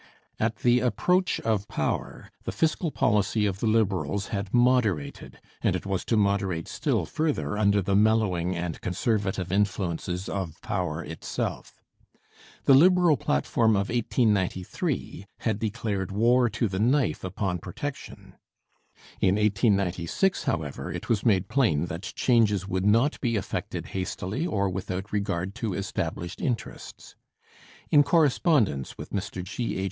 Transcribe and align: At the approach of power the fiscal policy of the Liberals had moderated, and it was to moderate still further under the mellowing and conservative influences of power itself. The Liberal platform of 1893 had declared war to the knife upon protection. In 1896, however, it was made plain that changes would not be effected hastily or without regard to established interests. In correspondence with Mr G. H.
At 0.39 0.55
the 0.65 0.79
approach 0.79 1.39
of 1.41 1.67
power 1.67 2.31
the 2.43 2.51
fiscal 2.51 2.89
policy 2.89 3.45
of 3.45 3.59
the 3.59 3.67
Liberals 3.67 4.29
had 4.29 4.51
moderated, 4.51 5.39
and 5.61 5.75
it 5.75 5.85
was 5.85 6.03
to 6.05 6.17
moderate 6.17 6.67
still 6.67 7.05
further 7.05 7.55
under 7.55 7.83
the 7.83 7.95
mellowing 7.95 8.55
and 8.55 8.81
conservative 8.81 9.51
influences 9.51 10.27
of 10.27 10.59
power 10.63 11.03
itself. 11.03 11.83
The 12.63 12.73
Liberal 12.73 13.15
platform 13.15 13.75
of 13.75 13.89
1893 13.89 15.27
had 15.41 15.59
declared 15.59 16.11
war 16.11 16.49
to 16.49 16.67
the 16.67 16.79
knife 16.79 17.23
upon 17.23 17.59
protection. 17.59 18.33
In 19.19 19.35
1896, 19.35 20.45
however, 20.45 20.91
it 20.91 21.09
was 21.09 21.23
made 21.23 21.47
plain 21.47 21.85
that 21.85 22.11
changes 22.15 22.67
would 22.67 22.87
not 22.87 23.21
be 23.21 23.35
effected 23.35 23.85
hastily 23.93 24.47
or 24.47 24.67
without 24.67 25.13
regard 25.13 25.53
to 25.57 25.75
established 25.75 26.41
interests. 26.41 27.15
In 27.91 28.01
correspondence 28.01 28.97
with 28.97 29.11
Mr 29.11 29.43
G. 29.43 29.77
H. 29.77 29.79